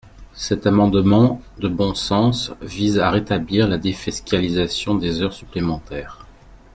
Cet 0.33 0.65
amendement 0.65 1.43
de 1.59 1.67
bon 1.67 1.93
sens 1.93 2.53
vise 2.63 2.97
à 2.97 3.11
rétablir 3.11 3.67
la 3.67 3.77
défiscalisation 3.77 4.95
des 4.95 5.21
heures 5.21 5.31
supplémentaires. 5.31 6.25